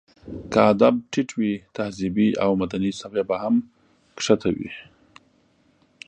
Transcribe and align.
که 0.51 0.59
ادب 0.71 0.95
ټيت 1.11 1.29
وي، 1.37 1.53
تهذيبي 1.75 2.27
او 2.43 2.49
مدني 2.61 2.91
سويه 3.01 3.23
به 3.29 3.37
هم 3.43 3.55
ښکته 4.23 4.49
وي. 4.57 4.71